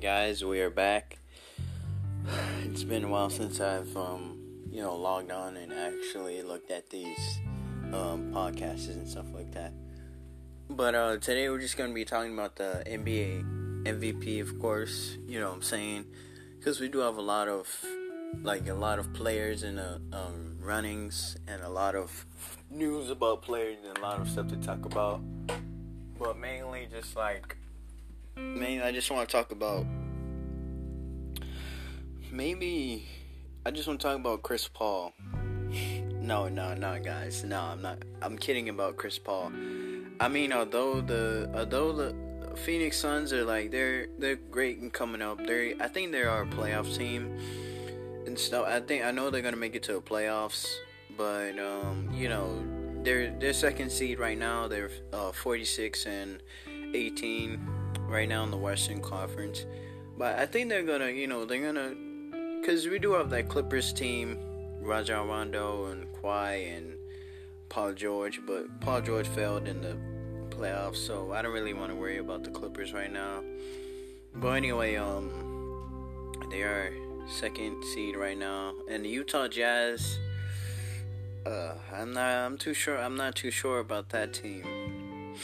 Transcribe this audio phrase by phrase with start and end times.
[0.00, 1.18] guys, we are back.
[2.64, 4.38] It's been a while since I've, um,
[4.70, 7.38] you know, logged on and actually looked at these
[7.92, 9.74] um, podcasts and stuff like that.
[10.70, 15.18] But uh, today we're just going to be talking about the NBA MVP, of course.
[15.26, 16.06] You know what I'm saying?
[16.58, 17.68] Because we do have a lot of,
[18.42, 22.24] like, a lot of players in the um, runnings and a lot of
[22.70, 25.20] news about players and a lot of stuff to talk about.
[26.18, 27.56] But mainly just like
[28.40, 29.84] mainly I just want to talk about
[32.32, 33.06] maybe
[33.64, 35.12] I just want to talk about Chris Paul.
[36.20, 37.44] No, no, no, guys.
[37.44, 37.98] No, I'm not.
[38.22, 39.52] I'm kidding about Chris Paul.
[40.20, 42.14] I mean, although the although the
[42.56, 45.44] Phoenix Suns are like they're they're great and coming up.
[45.46, 47.38] They I think they are a playoff team
[48.26, 48.66] and stuff.
[48.66, 50.66] I think I know they're gonna make it to the playoffs,
[51.16, 52.62] but um, you know,
[53.02, 54.68] they're they're second seed right now.
[54.68, 56.42] They're uh, 46 and
[56.94, 57.60] 18
[58.08, 59.64] right now in the Western Conference.
[60.18, 61.94] But I think they're gonna, you know, they're gonna,
[62.60, 64.38] because we do have that Clippers team,
[64.80, 66.94] Rajon Rondo and Kawhi and
[67.68, 69.96] Paul George, but Paul George failed in the
[70.54, 73.42] playoffs, so I don't really want to worry about the Clippers right now.
[74.34, 75.30] But anyway, um,
[76.50, 76.92] they are
[77.28, 80.18] second seed right now, and the Utah Jazz.
[81.46, 82.28] Uh, I'm not.
[82.28, 82.98] I'm too sure.
[82.98, 85.34] I'm not too sure about that team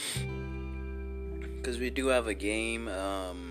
[1.55, 2.87] because we do have a game.
[2.87, 3.46] Um,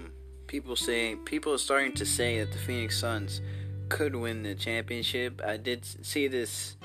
[0.47, 3.41] people say people are starting to say that the Phoenix Suns
[3.89, 5.41] could win the championship.
[5.45, 6.77] I did see this.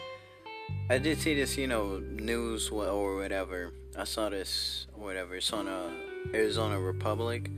[0.90, 3.72] I did see this, you know, news or whatever.
[3.98, 5.36] I saw this whatever.
[5.36, 5.92] It's on a
[6.34, 7.50] Arizona Republic.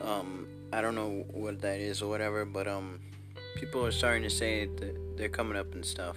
[0.00, 3.00] Um, I don't know what that is or whatever, but um,
[3.54, 6.16] people are starting to say that they're coming up and stuff.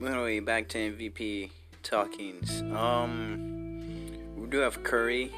[0.00, 1.50] Anyway, back to MVP
[1.82, 2.62] talkings.
[2.72, 5.32] Um, we do have Curry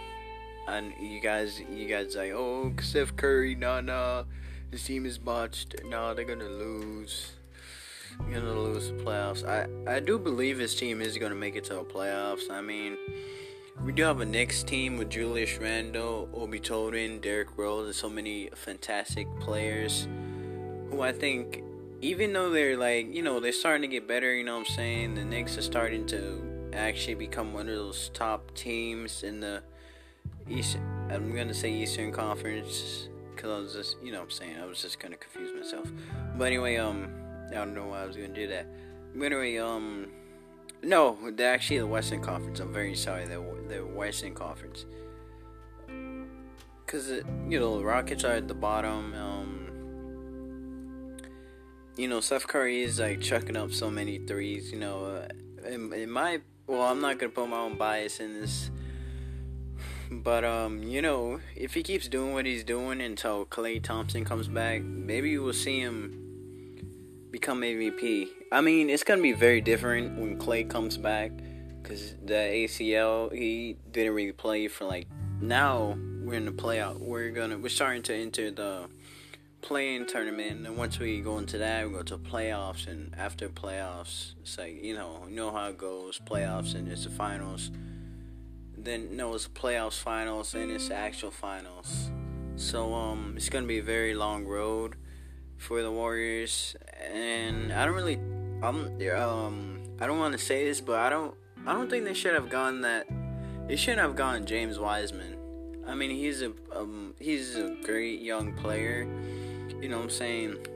[0.67, 4.25] and you guys, you guys like, oh, Steph Curry, nah, nah,
[4.71, 5.77] his team is botched.
[5.87, 7.33] Nah, they're gonna lose.
[8.21, 9.47] They're gonna lose the playoffs.
[9.47, 12.51] I, I do believe his team is gonna make it to the playoffs.
[12.51, 12.97] I mean,
[13.85, 18.09] we do have a Knicks team with Julius Randle, Obi Toppin, Derrick Rose, and so
[18.09, 20.09] many fantastic players
[20.91, 21.63] who I think,
[22.01, 24.35] even though they're like, you know, they're starting to get better.
[24.35, 25.15] You know what I'm saying?
[25.15, 29.63] The Knicks are starting to actually become one of those top teams in the
[30.49, 30.79] East.
[31.11, 34.67] I'm gonna say Eastern Conference because I was just, you know, what I'm saying I
[34.67, 35.91] was just gonna confuse myself.
[36.37, 37.09] But anyway, um,
[37.51, 38.67] I don't know why I was gonna do that.
[39.15, 40.09] But anyway, um,
[40.83, 42.61] no, they're actually the Western Conference.
[42.61, 44.87] I'm very sorry, they're the Western Conference.
[46.87, 49.13] Cause it, you know, the Rockets are at the bottom.
[49.15, 51.17] Um,
[51.97, 54.71] you know, Steph Curry is like chucking up so many threes.
[54.71, 55.29] You know, uh,
[55.67, 58.71] in, in my well, I'm not gonna put my own bias in this
[60.11, 64.49] but um, you know, if he keeps doing what he's doing until Klay Thompson comes
[64.49, 68.29] back, maybe we'll see him become MVP.
[68.53, 71.33] I mean, it's gonna be very different when Klay comes back
[71.83, 75.07] because the ACL he didn't really play for like.
[75.41, 76.99] Now we're in the playoff.
[76.99, 78.89] We're gonna we're starting to enter the
[79.61, 84.35] play-in tournament, and once we go into that, we go to playoffs, and after playoffs,
[84.41, 86.21] it's like you know, you know how it goes.
[86.25, 87.71] Playoffs and it's the finals
[88.87, 92.11] then no, it's playoffs, finals, and it's actual finals.
[92.57, 94.97] So um, it's gonna be a very long road
[95.59, 96.77] for the Warriors,
[97.13, 98.19] and I don't really,
[98.63, 101.35] I'm um, I don't want to say this, but I don't,
[101.67, 103.07] I don't think they should have gone that.
[103.67, 105.37] They shouldn't have gone James Wiseman.
[105.87, 109.09] I mean, he's a um, he's a great young player.
[109.81, 110.67] You know what I'm saying?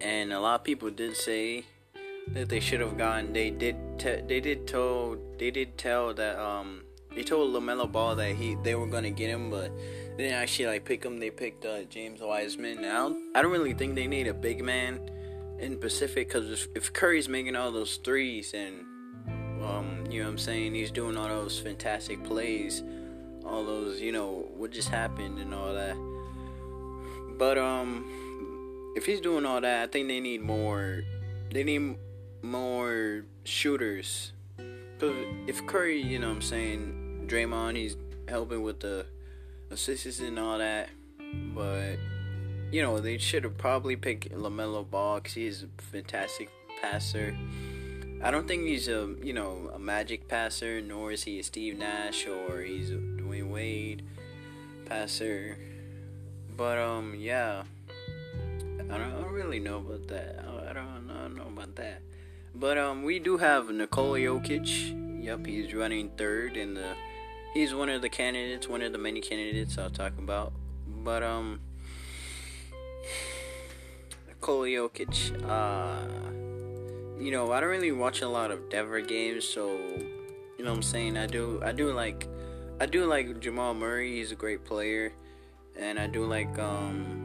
[0.00, 1.64] And a lot of people did say
[2.28, 3.32] that they should have gone.
[3.32, 3.76] They did.
[3.98, 5.18] Te- they did told.
[5.38, 6.83] They did tell that um
[7.14, 9.70] they told LaMelo Ball that he they were gonna get him, but
[10.16, 11.18] they didn't actually like pick him.
[11.18, 12.78] They picked uh, James Wiseman.
[12.80, 15.00] I don't, I don't really think they need a big man
[15.58, 18.84] in Pacific because if, if, Curry's making all those threes and
[19.62, 22.82] um, you know what I'm saying, he's doing all those fantastic plays,
[23.44, 25.96] all those you know what just happened and all that.
[27.38, 31.02] But um, if he's doing all that, I think they need more.
[31.50, 31.96] They need
[32.42, 34.32] more shooters.
[34.98, 35.14] Cause
[35.46, 37.96] if Curry, you know what I'm saying, Draymond, he's
[38.28, 39.06] helping with the
[39.70, 40.88] assists and all that.
[41.54, 41.96] But
[42.70, 46.50] you know, they should have probably picked LaMelo Ball because he's a fantastic
[46.80, 47.36] passer.
[48.22, 51.78] I don't think he's a you know a magic passer, nor is he a Steve
[51.78, 54.02] Nash or he's a Dwyane Wade
[54.86, 55.58] passer.
[56.56, 57.64] But um, yeah,
[58.90, 60.44] I don't, I don't really know about that.
[60.68, 62.00] I don't, I don't know about that.
[62.54, 65.22] But um, we do have Nikola Jokic.
[65.22, 66.94] Yep, he's running third in the
[67.54, 70.52] he's one of the candidates, one of the many candidates I'll talk about.
[70.86, 71.60] But um,
[74.28, 75.32] Nikola Jokic.
[75.48, 80.70] Uh, you know, I don't really watch a lot of Denver games, so you know
[80.70, 81.16] what I'm saying.
[81.16, 82.28] I do, I do like,
[82.80, 84.16] I do like Jamal Murray.
[84.16, 85.12] He's a great player,
[85.78, 87.20] and I do like um.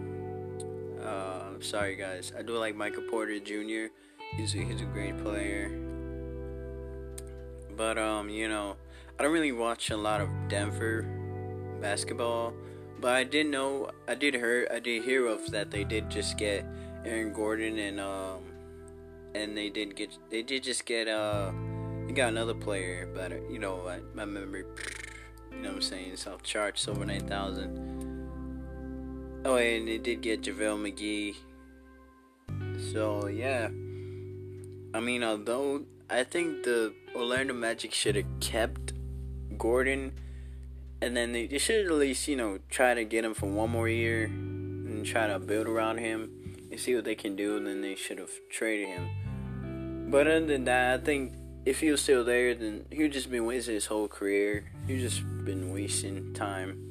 [1.04, 3.92] Uh, sorry guys, I do like Michael Porter Jr.
[4.36, 5.72] He's a, he's a great player.
[7.76, 8.76] But um, you know,
[9.20, 11.06] I don't really watch a lot of Denver
[11.82, 12.54] basketball.
[13.02, 16.38] But I did know, I did hear, I did hear of that they did just
[16.38, 16.66] get
[17.06, 18.44] Aaron Gordon and um,
[19.36, 21.52] and they did get, they did just get uh,
[22.08, 24.64] you got another player, but you know, I, my memory,
[25.52, 27.98] you know what I'm saying, it's off charts over nine thousand.
[29.46, 31.36] Oh, and they did get JaVale McGee.
[32.92, 33.68] So yeah,
[34.94, 38.94] I mean, although I think the Orlando Magic should have kept
[39.60, 40.14] Gordon
[41.02, 43.70] and then they, they should at least you know try to get him for one
[43.70, 46.32] more year and try to build around him
[46.72, 47.58] and see what they can do.
[47.58, 50.08] And then they should have traded him.
[50.12, 51.34] But other than that, I think
[51.66, 54.72] if he was still there, then he would just been wasting his whole career.
[54.88, 56.86] He just been wasting time.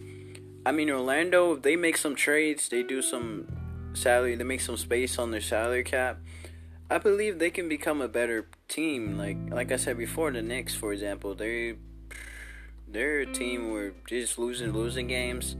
[0.64, 2.68] I mean, Orlando, they make some trades.
[2.68, 3.48] They do some
[3.94, 4.36] salary.
[4.36, 6.20] They make some space on their salary cap.
[6.90, 9.18] I believe they can become a better team.
[9.18, 11.74] Like like I said before, the Knicks, for example, they
[12.90, 15.56] they're a team where just losing losing games,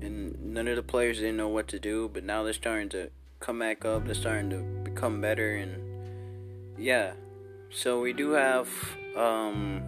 [0.00, 2.10] and none of the players didn't know what to do.
[2.12, 3.10] But now they're starting to
[3.40, 4.04] come back up.
[4.04, 5.82] They're starting to become better, and
[6.78, 7.12] yeah.
[7.70, 8.68] So we do have
[9.16, 9.82] um,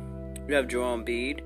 [0.47, 1.41] we have Joel Embiid.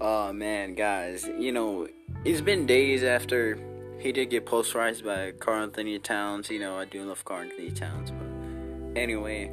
[0.00, 1.88] Oh man, guys, you know
[2.24, 3.58] it's been days after
[3.98, 6.50] he did get posterized by Karl-Anthony Towns.
[6.50, 9.52] You know I do love Karl-Anthony Towns, but anyway,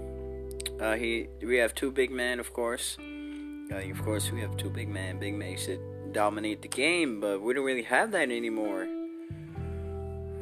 [0.79, 2.97] uh, he we have two big men, of course.
[3.71, 5.17] Uh, of course, we have two big men.
[5.17, 5.79] Big men should
[6.11, 8.87] dominate the game, but we don't really have that anymore.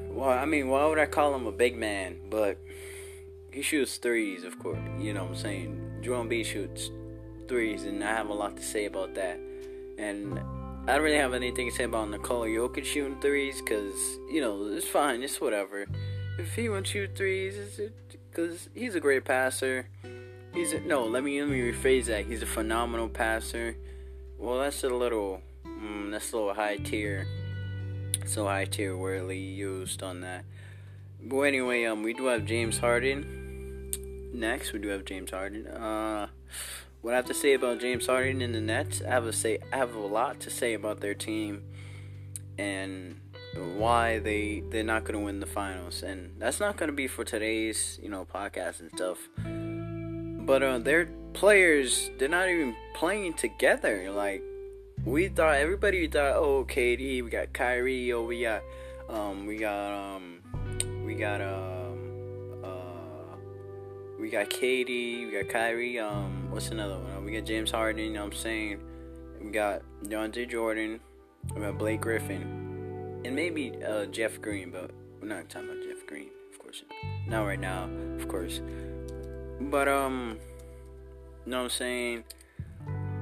[0.09, 2.17] Well, I mean, why would I call him a big man?
[2.29, 2.57] But
[3.51, 4.79] he shoots threes, of course.
[4.97, 5.99] You know what I'm saying?
[6.01, 6.89] Joel B shoots
[7.47, 9.39] threes, and I have a lot to say about that.
[9.97, 10.39] And
[10.87, 13.95] I don't really have anything to say about Nikola Jokic shooting threes, because,
[14.31, 15.85] you know, it's fine, it's whatever.
[16.39, 17.79] If he wants to shoot threes,
[18.31, 19.87] because he's a great passer
[20.53, 21.05] He's a, no.
[21.05, 22.25] Let me let me rephrase that.
[22.25, 23.75] He's a phenomenal passer.
[24.37, 27.27] Well, that's a little mm, that's a little high tier.
[28.25, 30.45] So high tier weirdly used on that.
[31.21, 33.91] But anyway, um, we do have James Harden.
[34.33, 35.67] Next, we do have James Harden.
[35.67, 36.27] Uh,
[37.01, 39.59] what I have to say about James Harden and the Nets, I have to say
[39.71, 41.63] I have a lot to say about their team
[42.57, 43.19] and
[43.55, 46.03] why they they're not going to win the finals.
[46.03, 49.29] And that's not going to be for today's you know podcast and stuff.
[50.49, 54.09] But uh, their players, they're not even playing together.
[54.09, 54.41] Like
[55.05, 58.63] we thought, everybody thought, oh, KD, we got Kyrie, oh, we got,
[59.09, 60.41] um, we got, um,
[61.05, 63.35] we got, um, uh,
[64.19, 67.23] we got KD, we got Kyrie, um, what's another one?
[67.23, 68.03] We got James Harden.
[68.03, 68.79] You know what I'm saying?
[69.39, 70.99] We got DeAndre Jordan.
[71.53, 74.89] We got Blake Griffin, and maybe uh, Jeff Green, but
[75.21, 76.81] we're not talking about Jeff Green, of course.
[77.27, 77.87] Not right now,
[78.17, 78.61] of course.
[79.59, 80.39] But um,
[81.45, 82.23] you know what I'm saying?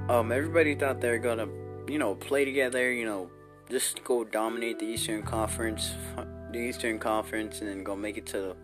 [0.10, 1.48] Um, everybody thought they were gonna,
[1.88, 2.92] you know, play together.
[2.92, 3.30] You know,
[3.70, 5.94] just go dominate the Eastern Conference,
[6.52, 8.56] the Eastern Conference, and then go make it to the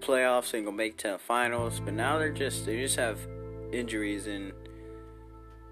[0.00, 1.80] playoffs and go make to the finals.
[1.80, 3.18] But now they're just they just have
[3.72, 4.52] injuries and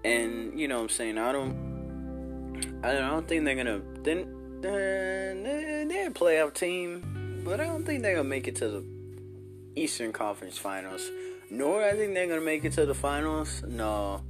[0.03, 5.35] and you know what I'm saying I don't I don't think they're gonna then they're,
[5.85, 8.85] they're a playoff team, but I don't think they're gonna make it to the
[9.75, 11.09] Eastern Conference Finals
[11.53, 13.63] nor I think they're gonna make it to the finals.
[13.67, 14.23] No,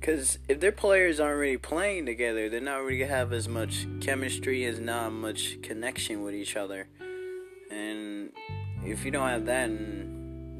[0.00, 3.86] because if their players aren't really playing together, they're not really gonna have as much
[4.00, 6.88] chemistry, as not much connection with each other.
[7.70, 8.32] And
[8.84, 9.70] if you don't have that,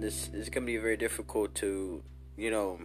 [0.01, 2.05] this is gonna be very difficult to,
[2.37, 2.79] you know,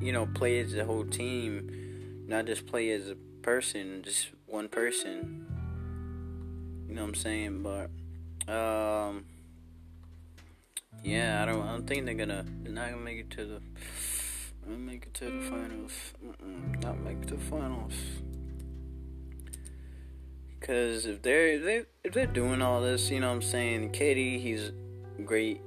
[0.00, 4.68] you know, play as a whole team, not just play as a person, just one
[4.68, 5.46] person.
[6.88, 7.62] You know what I'm saying?
[7.62, 7.90] But
[8.50, 9.26] um
[11.02, 11.62] yeah, I don't.
[11.62, 12.44] I don't think they're gonna.
[12.62, 13.60] They're not gonna make it to the.
[14.64, 15.92] Gonna make it to the finals.
[16.24, 17.94] Mm-mm, not make it to the finals.
[20.60, 23.92] Cause if they're they if they're doing all this, you know what I'm saying.
[23.92, 24.72] KD, he's
[25.24, 25.62] great.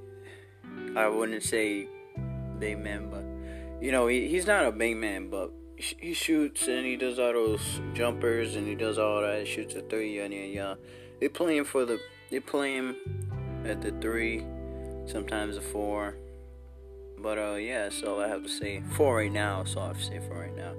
[0.94, 1.88] I wouldn't say
[2.58, 3.24] big man, but
[3.82, 7.32] you know he, he's not a big man, but he shoots and he does all
[7.32, 9.46] those jumpers and he does all that.
[9.46, 10.74] He shoots a three, yeah, yeah.
[11.20, 11.98] They play him for the.
[12.30, 12.96] They play him
[13.64, 14.44] at the three
[15.06, 16.16] sometimes a four.
[17.18, 19.64] But uh, yeah, so I have to say four right now.
[19.64, 20.74] So I have to say four right now.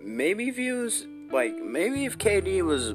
[0.00, 2.94] Maybe if he was like, maybe if KD was,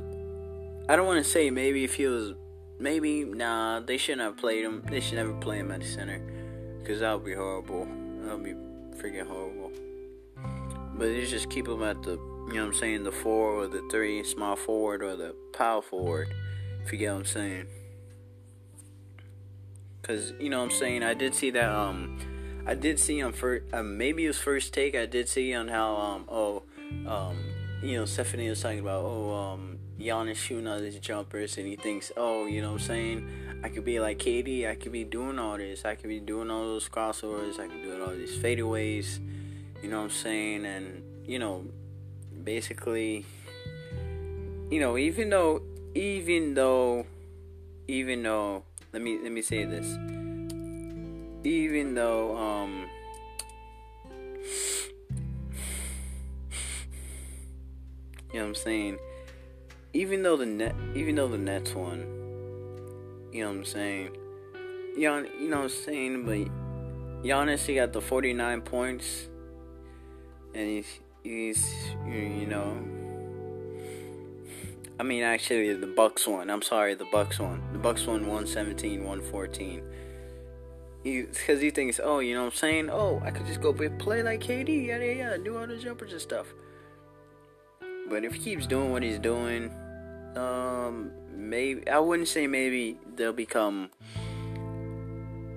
[0.90, 2.34] I don't want to say maybe if he was
[2.80, 4.84] maybe nah they shouldn't have played him.
[4.90, 6.20] They should never play him at the center
[6.80, 7.86] because that would be horrible.
[8.24, 8.56] That would be
[8.98, 9.72] freaking horrible.
[10.96, 13.68] But you just keep him at the you know what I'm saying the four or
[13.68, 16.34] the three small forward or the power forward
[16.84, 17.68] if you get what I'm saying.
[20.12, 22.20] Cause you know what I'm saying I did see that um
[22.68, 25.70] I did see on first uh, maybe it was first take I did see on
[25.70, 26.64] how um oh
[27.08, 27.38] um
[27.82, 31.66] you know Stephen A was talking about oh um Giannis shooting all these jumpers and
[31.66, 34.92] he thinks oh you know what I'm saying I could be like KD I could
[34.92, 38.12] be doing all this I could be doing all those crossovers I could do all
[38.12, 39.20] these fadeaways
[39.82, 41.64] you know what I'm saying and you know
[42.44, 43.26] basically
[44.70, 45.62] you know even though
[45.96, 47.06] even though
[47.88, 49.88] even though let me let me say this.
[51.44, 52.88] Even though um
[58.34, 58.98] you know what I'm saying,
[59.94, 62.00] even though the net even though the Nets won,
[63.32, 64.18] you know what I'm saying,
[65.00, 69.30] Gian, you know what I'm saying, but Giannis he got the 49 points
[70.54, 71.74] and he's he's
[72.06, 72.78] you know
[75.02, 76.52] I mean, actually, the Bucks won.
[76.52, 77.60] I'm sorry, the Bucks won.
[77.82, 79.84] Bucks won 117, 114.
[81.04, 82.90] Because he, he thinks, oh, you know what I'm saying?
[82.92, 86.12] Oh, I could just go play like KD, yeah, yada, yeah, do all the jumpers
[86.12, 86.48] and stuff.
[88.08, 89.72] But if he keeps doing what he's doing,
[90.36, 93.90] um, maybe, I wouldn't say maybe they'll become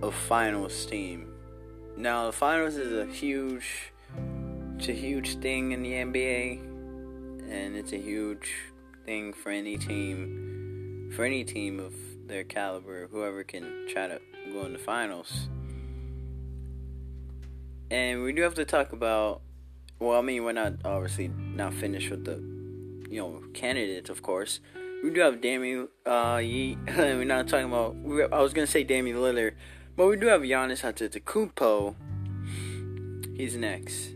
[0.03, 1.29] a finals team.
[1.97, 3.93] Now, the finals is a huge,
[4.79, 6.61] it's a huge thing in the NBA,
[7.51, 8.51] and it's a huge
[9.05, 11.95] thing for any team, for any team of
[12.27, 14.21] their caliber, whoever can try to
[14.53, 15.49] go in the finals.
[17.91, 19.43] And we do have to talk about.
[20.01, 22.37] Well, I mean, we're not obviously not finished with the,
[23.09, 24.61] you know, candidates, of course.
[25.03, 25.89] We do have Damian.
[26.05, 27.97] Uh, Ye, we're not talking about.
[27.97, 29.53] We, I was gonna say Damian Lillard,
[29.97, 31.95] but we do have Giannis Antetokounmpo.
[33.37, 34.15] He's next.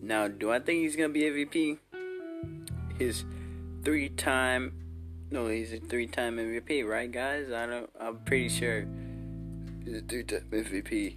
[0.00, 1.78] Now, do I think he's gonna be MVP?
[2.98, 3.24] His
[3.84, 4.72] three time
[5.30, 7.50] no, he's a three time MVP, right guys?
[7.52, 8.86] I don't I'm pretty sure
[9.84, 11.16] he's a three time MVP.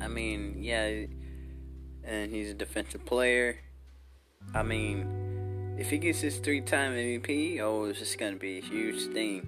[0.00, 1.04] I mean, yeah,
[2.04, 3.58] and he's a defensive player.
[4.54, 8.62] I mean, if he gets his three time MVP, oh, it's just gonna be a
[8.62, 9.46] huge thing.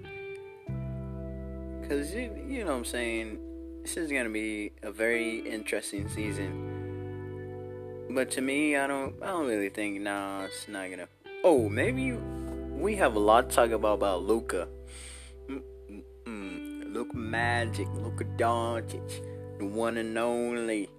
[1.89, 3.39] Cause you, you know what I'm saying.
[3.81, 6.72] This is gonna be a very interesting season
[8.13, 9.15] but to me, I don't.
[9.21, 10.01] I don't really think.
[10.01, 11.07] Nah, it's not gonna.
[11.43, 14.67] Oh, maybe we have a lot to talk about about Luka.
[15.49, 19.23] Mm, mm, mm, Luka Magic, Luka Doncic,
[19.59, 20.89] the one and only.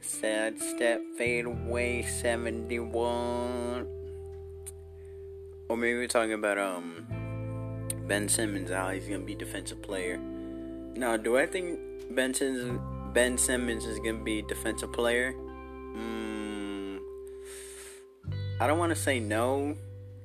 [0.00, 3.88] Sad step fade away 71.
[5.68, 7.06] Or maybe we're talking about um
[8.06, 10.18] Ben Simmons, how he's gonna be defensive player.
[10.96, 11.80] Now, do I think
[12.10, 12.80] Ben Simmons,
[13.12, 15.34] Ben Simmons is gonna be defensive player?
[18.58, 19.76] I don't want to say no,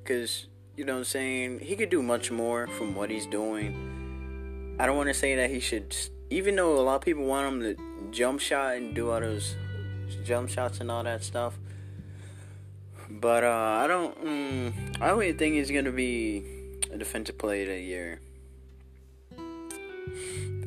[0.02, 0.48] because,
[0.78, 4.78] you know what I'm saying, he could do much more from what he's doing.
[4.80, 5.94] I don't want to say that he should,
[6.30, 9.56] even though a lot of people want him to jump shot and do all those
[10.24, 11.60] jump shots and all that stuff.
[13.10, 16.46] But uh, I don't, mm, I don't think he's to be
[16.90, 18.22] a defensive player of the year.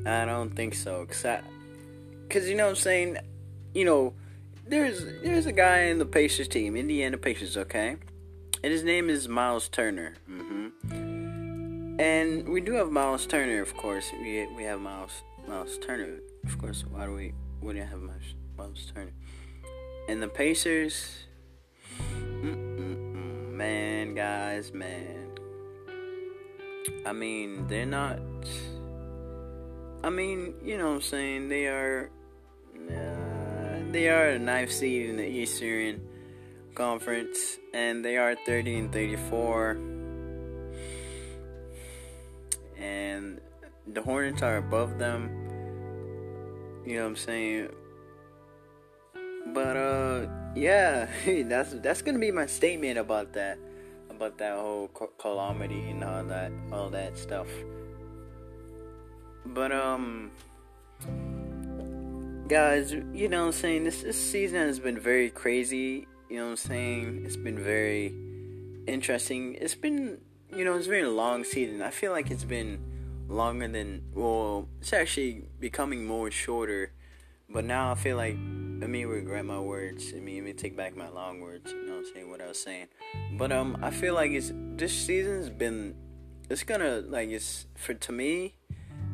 [0.07, 1.07] I don't think so.
[1.07, 1.41] Because,
[2.29, 3.17] cause, you know what I'm saying,
[3.73, 4.13] you know,
[4.67, 7.97] there's there's a guy in the Pacers team, Indiana Pacers, okay,
[8.63, 10.15] and his name is Miles Turner.
[10.31, 12.01] Mm-hmm.
[12.01, 14.11] And we do have Miles Turner, of course.
[14.21, 16.85] We we have Miles Miles Turner, of course.
[16.91, 19.13] Why do we wouldn't have Miles, Miles Turner?
[20.09, 21.27] And the Pacers,
[22.43, 25.31] man, guys, man.
[27.07, 28.19] I mean, they're not.
[30.03, 31.49] I mean, you know what I'm saying?
[31.49, 32.11] They are.
[33.95, 36.01] They are a ninth seed in the Eastern
[36.75, 39.79] Conference, and they are 30 and 34.
[42.77, 43.41] And
[43.87, 45.31] the Hornets are above them.
[46.85, 47.69] You know what I'm saying?
[49.55, 51.07] But uh, yeah,
[51.45, 53.59] that's that's gonna be my statement about that,
[54.11, 57.47] about that whole calamity and all that, all that stuff.
[59.47, 60.33] But um
[62.49, 63.85] guys, you know what I'm saying?
[63.85, 66.07] This, this season has been very crazy.
[66.29, 67.23] You know what I'm saying?
[67.25, 68.15] It's been very
[68.87, 69.55] interesting.
[69.61, 70.19] It's been,
[70.55, 71.83] you know, it's been a long season.
[71.83, 72.81] I feel like it's been
[73.29, 76.93] longer than, well, it's actually becoming more shorter
[77.49, 78.37] But now I feel like
[78.81, 80.13] let me regret my words.
[80.17, 81.71] I mean, let me take back my long words.
[81.71, 82.31] You know what I'm saying?
[82.31, 82.89] What I was saying.
[83.39, 85.95] But um, I feel like it's this season's been.
[86.51, 88.57] It's gonna like it's for to me.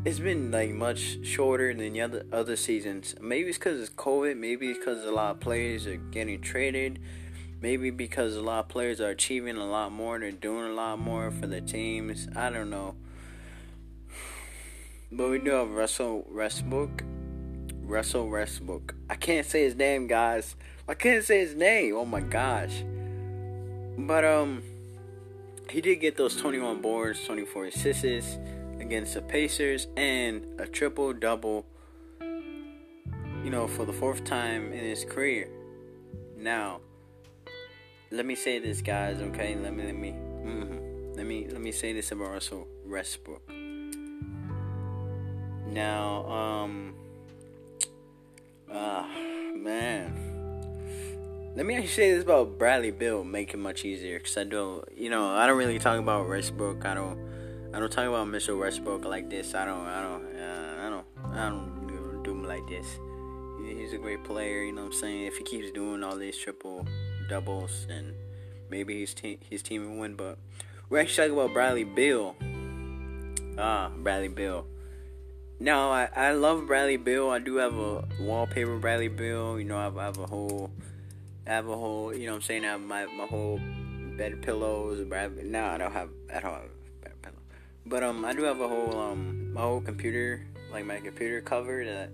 [0.03, 3.15] It's been like much shorter than the other other seasons.
[3.21, 4.39] Maybe it's because it's COVID.
[4.39, 7.01] Maybe it's because a lot of players are getting traded.
[7.61, 10.19] Maybe because a lot of players are achieving a lot more.
[10.19, 12.29] They're doing a lot more for the teams.
[12.35, 12.95] I don't know.
[15.13, 17.05] But we do have Russell Westbrook.
[17.83, 18.95] Russell Westbrook.
[19.11, 20.57] I can't say his name, guys.
[20.89, 21.95] I can't say his name.
[21.95, 22.85] Oh my gosh.
[23.99, 24.63] But um,
[25.69, 28.39] he did get those 21 boards, 24 assists
[28.81, 31.67] against the Pacers, and a triple double.
[32.21, 35.49] You know, for the fourth time in his career.
[36.37, 36.81] Now,
[38.11, 39.21] let me say this, guys.
[39.21, 41.15] Okay, let me let me mm-hmm.
[41.15, 43.43] let me let me say this about Russell Westbrook.
[45.71, 46.95] Now, um,
[48.73, 49.09] ah,
[49.55, 50.17] man.
[51.55, 54.85] Let me actually say this about Bradley Beal, make it much easier, cause I don't,
[54.97, 56.85] you know, I don't really talk about Westbrook.
[56.85, 57.19] I don't,
[57.73, 58.59] I don't talk about Mr.
[58.59, 59.55] Westbrook like this.
[59.55, 62.87] I don't, I don't, uh, I don't, I don't do him like this.
[63.65, 65.27] He's a great player, you know what I'm saying.
[65.27, 66.87] If he keeps doing all these triple
[67.29, 68.15] doubles, then
[68.71, 70.15] maybe his team, his team will win.
[70.17, 70.39] But
[70.89, 72.35] we're actually talking about Bradley Beal.
[73.57, 74.67] Ah, Bradley Beal.
[75.61, 77.31] Now I, I love Bradley Beal.
[77.31, 79.59] I do have a wallpaper Bradley Beal.
[79.59, 80.71] You know, I have, I have a whole
[81.47, 82.65] I have a whole, you know what I'm saying?
[82.65, 83.61] I have my, my whole
[84.17, 85.07] bed pillows.
[85.45, 86.80] No, I don't have, I don't have.
[87.91, 91.85] But, um, I do have a whole, um, my whole computer, like my computer cover
[91.85, 92.11] that,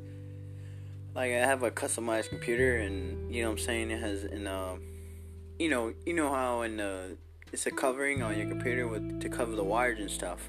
[1.15, 3.91] like, I have a customized computer and, you know what I'm saying?
[3.91, 4.81] It has, in, um,
[5.59, 7.19] you know, you know how in the,
[7.53, 10.49] it's a covering on your computer with, to cover the wires and stuff.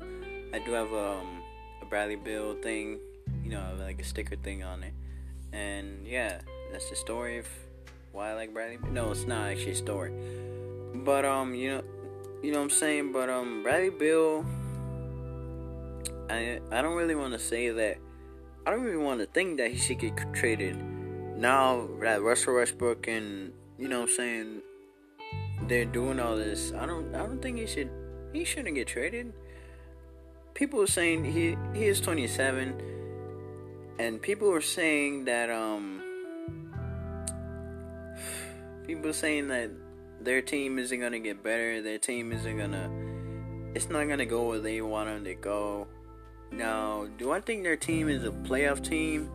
[0.54, 1.44] I do have, um,
[1.82, 2.98] a Bradley Beal thing,
[3.44, 4.94] you know, like a sticker thing on it.
[5.52, 6.40] And, yeah,
[6.72, 7.48] that's the story of
[8.14, 8.78] why I like Bradley.
[8.78, 8.92] Beal.
[8.92, 10.14] No, it's not actually a story.
[10.96, 11.84] But um, you know,
[12.42, 13.12] you know what I'm saying.
[13.12, 14.46] But um, Bradley Beal.
[16.30, 17.98] I I don't really want to say that.
[18.66, 20.78] I don't really want to think that he should get traded.
[21.38, 24.62] Now that Russell Westbrook and you know what I'm saying
[25.68, 26.74] they're doing all this.
[26.74, 27.90] I don't I don't think he should
[28.34, 29.34] he shouldn't get traded.
[30.54, 32.82] People are saying he he is 27
[34.00, 36.02] and people are saying that um
[38.86, 39.70] people are saying that
[40.22, 42.90] their team isn't gonna get better, their team isn't gonna,
[43.76, 45.88] it's not gonna go where they want them to go.
[46.52, 49.30] Now, do I think their team is a playoff team?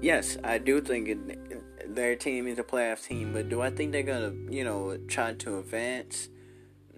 [0.00, 3.92] Yes, I do think it, their team is a playoff team, but do I think
[3.92, 6.28] they're gonna, you know, try to advance?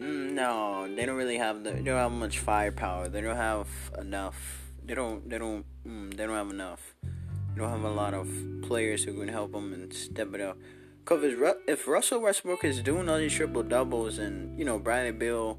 [0.00, 3.08] Mm, no, they don't really have the, they don't have much firepower.
[3.08, 4.62] They don't have enough.
[4.84, 6.94] They don't, they don't, mm, they don't have enough.
[7.02, 8.28] They don't have a lot of
[8.62, 10.56] players who can help them and step it up.
[11.04, 11.34] Because
[11.66, 15.58] if Russell Westbrook is doing all these triple doubles and, you know, Bradley Beal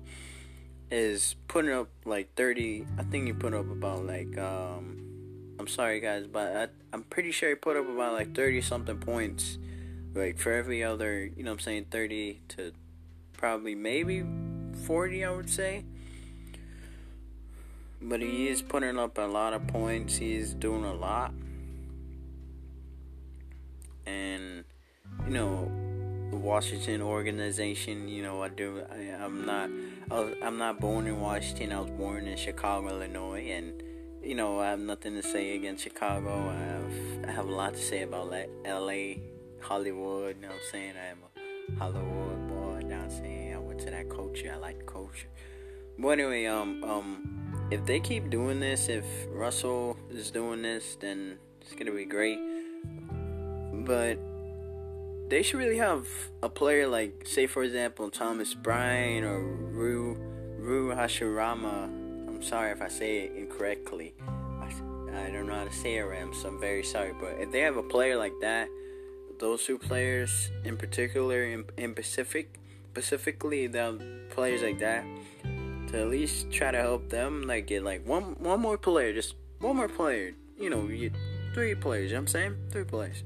[0.93, 5.99] is putting up like 30, I think he put up about like, um, I'm sorry
[5.99, 9.57] guys, but I, I'm pretty sure he put up about like 30 something points.
[10.13, 12.73] Like for every other, you know I'm saying, 30 to
[13.33, 14.23] probably maybe
[14.85, 15.83] 40, I would say.
[17.99, 20.17] But he is putting up a lot of points.
[20.17, 21.33] He's doing a lot.
[24.05, 24.63] And
[25.25, 25.71] you know,
[26.29, 28.07] the Washington organization.
[28.07, 28.83] You know, I do.
[28.91, 29.69] I, am not.
[30.13, 31.71] Was, I'm not born in Washington.
[31.71, 33.81] I was born in Chicago, Illinois, and
[34.21, 36.49] you know, I have nothing to say against Chicago.
[36.49, 38.31] I have, I have a lot to say about
[38.63, 39.21] L.A.,
[39.59, 40.35] Hollywood.
[40.35, 40.93] You know what I'm saying?
[41.01, 42.79] I am a Hollywood boy.
[42.81, 43.55] You know what I'm saying?
[43.55, 44.51] I went to that culture.
[44.53, 45.27] I like culture.
[45.97, 51.39] But anyway, um, um, if they keep doing this, if Russell is doing this, then
[51.59, 52.37] it's gonna be great.
[53.73, 54.19] But
[55.33, 56.07] they should really have
[56.43, 60.15] a player like, say, for example, Thomas Bryant or Ru
[60.59, 61.85] Ru Hashirama.
[62.27, 64.13] I'm sorry if I say it incorrectly.
[64.61, 64.67] I,
[65.25, 67.13] I don't know how to say it, Ram, so I'm very sorry.
[67.19, 68.67] But if they have a player like that,
[69.39, 72.59] those two players in particular, in, in Pacific,
[72.91, 75.03] specifically the players like that,
[75.87, 79.33] to at least try to help them, like get like one one more player, just
[79.59, 80.33] one more player.
[80.59, 81.09] You know, you,
[81.55, 82.11] three players.
[82.11, 83.23] You know what I'm saying three players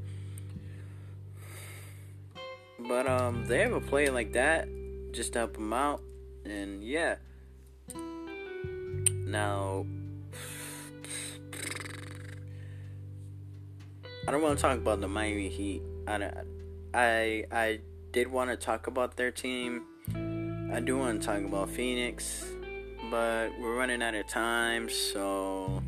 [2.88, 4.68] but um, they have a play like that
[5.12, 6.02] just to help them out,
[6.46, 7.16] and yeah.
[9.26, 9.86] Now,
[14.28, 15.82] I don't want to talk about the Miami Heat.
[16.08, 16.32] I,
[16.94, 17.80] I, I
[18.12, 19.84] did want to talk about their team.
[20.72, 22.46] I do want to talk about Phoenix,
[23.12, 25.82] but we're running out of time, so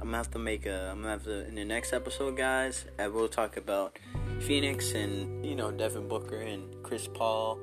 [0.00, 0.90] I'm gonna have to make a.
[0.90, 2.84] I'm gonna have to in the next episode, guys.
[2.98, 3.98] I will talk about
[4.40, 7.58] Phoenix and you know Devin Booker and Chris Paul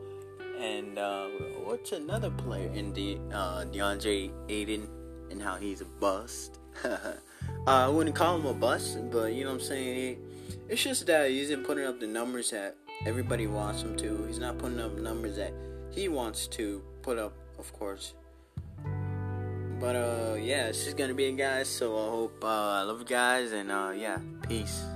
[0.60, 1.28] and uh,
[1.64, 4.88] what's another player in the uh, DeAndre Ayton
[5.32, 6.60] and how he's a bust.
[6.84, 6.98] uh,
[7.68, 10.18] I wouldn't call him a bust, but you know what I'm saying.
[10.68, 14.26] It's just that he isn't putting up the numbers that everybody wants him to.
[14.28, 15.54] He's not putting up numbers that
[15.92, 18.14] he wants to put up, of course.
[19.80, 21.68] But uh, yeah, is gonna be it, guys.
[21.68, 24.95] So I hope uh, I love you guys, and uh, yeah, peace.